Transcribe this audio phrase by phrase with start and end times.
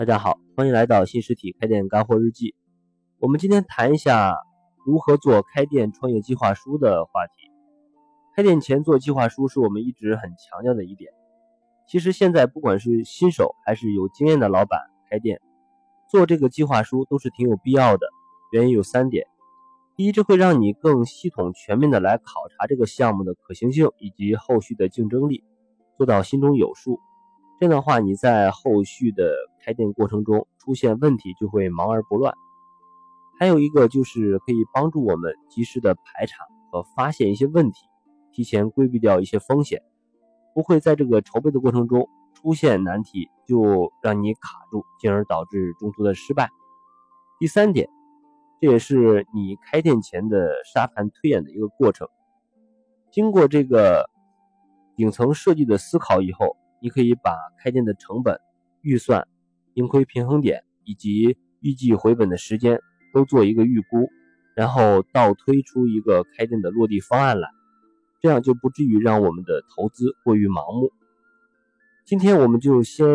[0.00, 2.54] 大家好，欢迎来到新实体开店干货日记。
[3.18, 4.34] 我们今天谈一下
[4.86, 7.50] 如何做开店创业计划书的话题。
[8.34, 11.12] 开店前做计划书是我们一直很强调的一点。
[11.86, 14.80] 其实现在不管是新手还是有经验的老板
[15.10, 15.38] 开店，
[16.08, 18.06] 做这个计划书都是挺有必要的。
[18.52, 19.26] 原因有三点：
[19.96, 25.44] 第一，这会让你更系统全面的来考察这个项目的可行性以及后续的竞争力，
[25.98, 26.98] 做到心中有数。
[27.58, 32.34] 这样的话，你在后续的开店过程中出现问题就会忙而不乱。
[33.38, 37.86] 还有一个就是可以帮助我们及时的排查和发现一些问题，
[38.32, 39.82] 提前规避掉一些风险，
[40.54, 46.50] 不会在这个筹备的过程中出现难题，就让你卡住，进而导致中途的失败。
[47.38, 47.88] 第三点，
[48.60, 52.08] 这也是你开店前的沙盘推演的一个过程。
[53.10, 54.08] 经过这个
[54.96, 56.56] 顶层设计的思考以后。
[56.82, 58.40] 你可以把开店的成本、
[58.80, 59.28] 预算、
[59.74, 62.80] 盈亏平衡点以及预计回本的时间
[63.12, 64.08] 都做一个预估，
[64.54, 67.48] 然后倒推出一个开店的落地方案来，
[68.20, 70.90] 这样就不至于让我们的投资过于盲目。
[72.04, 73.06] 今天我们就先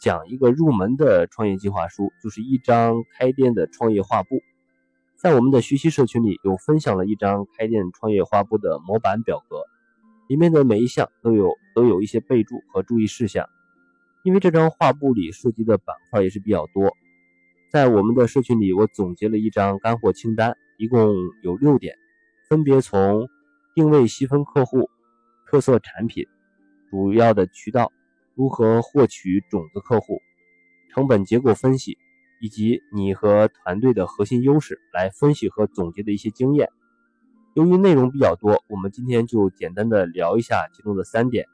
[0.00, 4.40] 讲一个入门的创业计划书，就是一张开店的创业画布。
[5.16, 9.62] 在我们的学习社群里有分享了一张开店创业画布的模板表格。
[10.28, 13.46] 里面的每一项都有都有一些备注和注意事项，
[14.24, 16.96] 因为这张画布里涉及的板块也是比较多。
[17.70, 21.94] 在我们的社群里，我总结了一张干货清单，一共有六点，
[22.48, 23.28] 分别从
[23.74, 24.88] 定位细分客户、
[25.46, 26.24] 特色产品、
[26.88, 27.92] 主要的渠道、
[28.34, 30.22] 如何获取种子客户、
[30.90, 31.98] 成本结构分析，
[32.40, 36.70] 以及你和团队的核心优势来分析和总结的一些经验。
[37.52, 41.46] 由于内容比较多，我们今天就简单的聊一下其中的三点，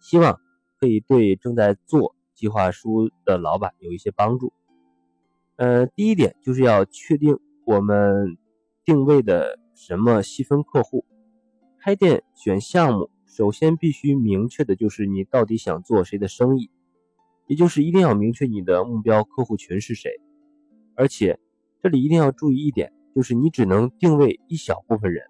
[0.00, 0.40] 希望
[0.80, 4.52] 可以对正在做计划书的老板有一些帮助。
[5.56, 8.38] 呃，第一点就是要确定我们
[8.84, 11.04] 定位的什么细分客户。
[11.78, 16.70] 开店选项目，首先必须明确的就是你到底想做谁的生意，
[17.46, 20.10] 也就是一定要明确你的目标客户群是谁。
[20.94, 21.38] 而且
[21.82, 22.92] 这里一定要注意一点。
[23.12, 25.24] 就是你只能定位一小部分人，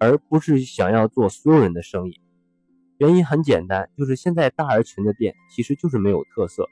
[0.00, 2.20] 而不是想要做所有人的生意。
[2.98, 6.68] 原因很简单，就是现在大而全的店其实就是没有特色。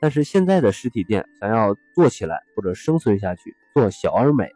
[0.00, 4.50] 但是现在的实体店想要做起来或者生存下去，做小而美，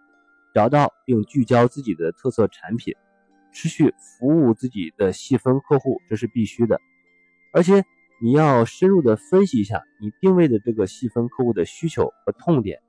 [0.55, 2.95] 找到并聚焦自己的特色产品，
[3.53, 6.81] 持续服务自己的细分客户，这是必须的。
[7.53, 7.85] 而且
[8.23, 12.81] 你要深入的分析一下你定位的这个细分客户的需求和痛点。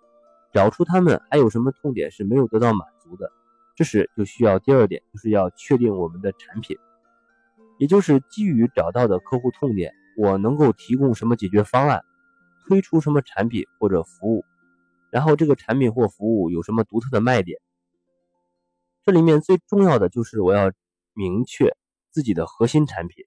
[0.54, 3.30] 找出他们还有什么痛点是没有得到满足的，
[3.76, 6.78] 这时就需要第二点，就是要确定我们的产品，
[7.78, 12.02] 也就是基于找到的客户痛点，我能够提供什么解决方案，
[12.68, 14.44] 推出什么产品或者服务，
[15.12, 17.60] 然后这个产品或服务有什么独特的卖点。
[19.04, 20.72] 这里面最重要的就是我要
[21.14, 21.76] 明确
[22.12, 23.26] 自己的核心产品，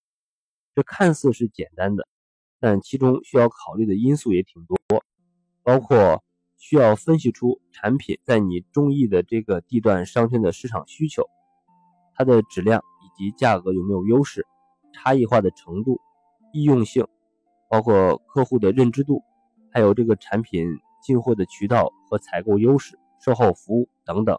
[0.74, 2.08] 这看似是简单的，
[2.60, 4.76] 但其中需要考虑的因素也挺多，
[5.62, 6.22] 包括。
[6.60, 11.22] 需要分析出产品在你中意的这个地段商圈的市场需求，
[12.16, 12.82] 它的质量
[13.18, 14.46] 及价格有没有优势，
[14.94, 16.00] 差异化的程度、
[16.54, 17.06] 易用性，
[17.68, 19.22] 包括客户的认知度，
[19.70, 20.66] 还有这个产品
[21.02, 24.38] 进货的渠道和采购优势、售后服务等等，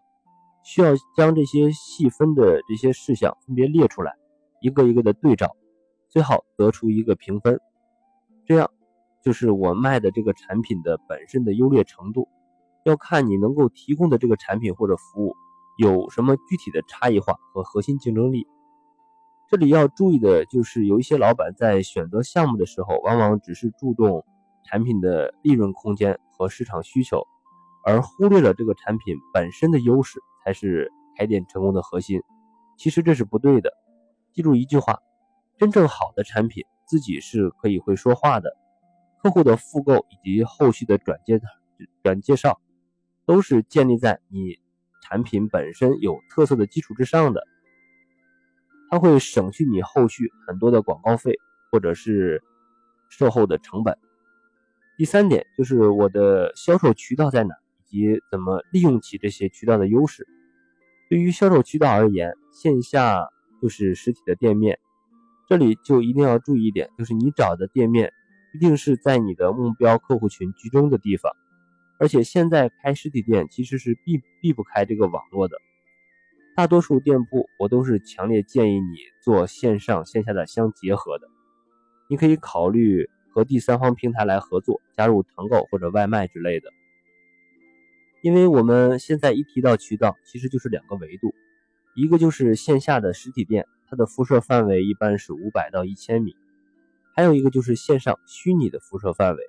[0.64, 4.16] 需要将这些细分的这些事项分别列出来，
[4.62, 5.56] 一个一个的对照，
[6.08, 7.60] 最好得出一个评分，
[8.46, 8.72] 这样。
[9.22, 12.30] 就是我卖的这个产品的本身的优劣程度，
[12.86, 15.36] 要看你能够提供的这个产品或者服务
[15.78, 18.48] 有什么具体的差异化和核心竞争力。
[19.50, 24.24] 这里要注意的就是，有一些老板在选择项目的时候，往往只是注重
[24.64, 27.24] 产品的利润空间和市场需求，
[27.84, 32.22] 而忽略了这个产品本身的优势才是开店成功的核心。
[32.78, 33.74] 其实这是不对的。
[34.34, 35.00] 记住一句话：
[35.58, 38.56] 真正好的产品自己是可以会说话的。
[39.18, 41.42] 客户的复购以及后续的转介
[42.04, 42.62] 转介绍，
[43.26, 44.60] 都是建立在你
[45.02, 47.48] 产品本身有特色的基础之上的，
[48.90, 51.38] 它会省去你后续很多的广告费
[51.72, 52.42] 或者是
[53.10, 53.98] 售后的成本。
[54.98, 57.54] 第三点就是我的销售渠道在哪，
[57.90, 60.28] 以及怎么利用起这些渠道的优势。
[61.10, 63.28] 对于销售渠道而言，线下
[63.62, 64.80] 就是实体的店面，
[65.48, 68.12] 这里就一定要注意一点，就是你找的店面。
[68.52, 71.32] 一定是在你的目标客户群集中的地方，
[72.00, 75.56] 而且现在开实体店其实是避避不开这个网络的。
[76.60, 81.26] 大多数店铺我都是强烈建议你做线上线下的相结合的。
[82.10, 86.70] 你可以考虑和第三方平台来合作，加入团购或者外卖之类的。
[88.22, 91.34] 因为我们现在一提到渠道，其实就是两个维度，
[91.96, 96.36] 一个就是线下的实体店，它的辐射范围一般是五百到一千米，
[97.16, 99.42] 还有一个就是线上虚拟的辐射范围。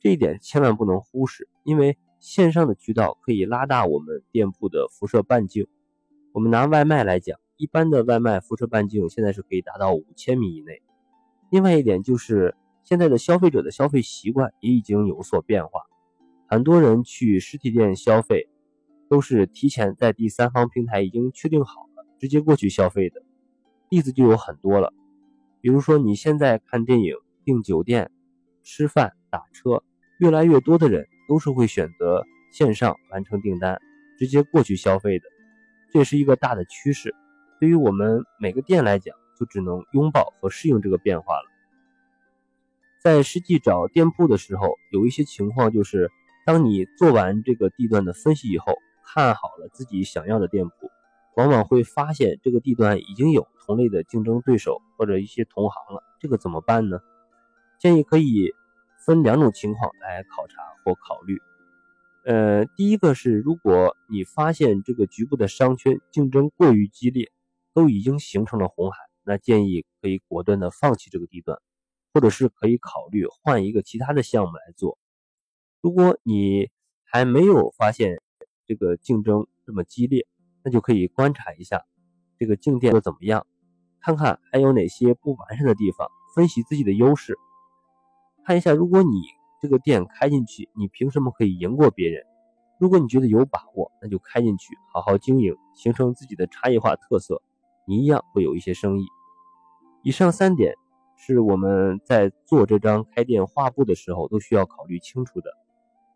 [0.00, 5.68] 这一点千万不能忽视，因为线上的渠道可以拉大我们店铺的辐射半径。
[6.32, 10.80] 我们拿外卖来讲，一般的外卖辐射半径现在是可以达到五千米以内。
[11.50, 12.54] 另外一点就是，
[12.84, 15.82] 现在的消费者的消费习惯也已经有所变化，
[16.46, 18.48] 很多人去实体店消费
[19.08, 23.22] 都是提前在第三方平台已经确定好了，直接过去消费的。
[23.88, 24.92] 例子就有很多了，
[25.60, 28.10] 比如说你现在看电影、订酒店、
[28.62, 29.82] 吃饭、打车。
[30.20, 32.22] 越来越多的人都是会选择
[32.52, 33.80] 线上完成订单，
[34.18, 35.24] 直接过去消费的，
[35.92, 37.14] 这是一个大的趋势。
[37.58, 41.44] 对于我们每个店来讲，就只能拥抱和适应这个变化了。
[43.02, 46.10] 在实际找店铺的时候，有一些情况就是，
[46.46, 50.90] 当你做完这个地段的分析以后，看好了自己想要的店铺，
[51.36, 57.00] 往往会发现这个地段已经有同类的竞争对手或者一些同行了，这个怎么办呢？
[57.78, 58.54] 建议可以。
[59.06, 61.40] 分两种情况来考察或考虑，
[62.24, 67.32] 呃，第一个是如果你发现这个局部的商圈竞争过于激烈，
[67.72, 71.58] 都已经形成了红海，那建议可以果断的放弃这个地段，
[72.12, 74.98] 或者是可以考虑换一个其他的项目来做。
[75.80, 76.68] 如果你
[77.04, 78.20] 还没有发现
[78.66, 80.26] 这个竞争这么激烈，
[80.62, 81.84] 那就可以观察一下
[82.38, 83.46] 这个竞店怎么样，
[84.00, 87.38] 看看还有哪些不完善的地方，分析自己的优势。
[88.44, 89.22] 看一下，如果你
[89.60, 92.24] 这个店开进去，你凭什么可以赢过别人？
[92.78, 97.42] 如果你觉得有把握，那就开进去，好好经营，形成自己的差异化特色，
[97.86, 99.04] 你一样会有一些生意。
[100.02, 100.74] 以上三点
[101.14, 105.50] 是我们在做这张开店画布的时候都需要考虑清楚的。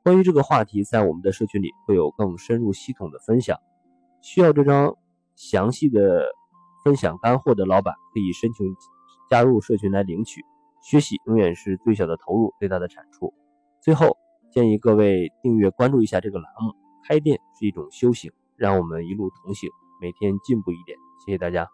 [0.02, 3.58] 关于这个话题，在我们的社群里会有更深入系统的分享。
[4.22, 4.96] 需要这张
[5.34, 6.24] 详细的
[6.82, 8.74] 分享干货的老板，可以申请
[9.28, 10.42] 加入社群来领取。
[10.84, 13.32] 学习永远是最小的投入，最大的产出。
[13.80, 14.18] 最后
[14.52, 16.74] 建议各位订阅关注一下这个栏目。
[17.08, 19.70] 开店是一种修行，让我们一路同行，
[20.00, 20.98] 每天进步一点。
[21.24, 21.66] 谢谢大家。